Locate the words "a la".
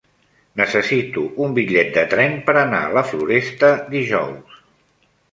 2.85-3.03